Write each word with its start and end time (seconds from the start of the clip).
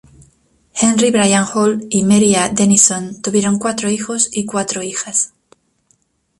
Henry 0.73 1.11
Bryan 1.11 1.43
Hall 1.53 1.85
y 1.91 2.01
Mary 2.01 2.33
A. 2.33 2.49
Denison 2.49 3.21
tuvieron 3.21 3.59
cuatro 3.59 3.87
hijos 3.87 4.29
y 4.31 4.47
cuatro 4.47 4.81
hijas. 4.81 5.33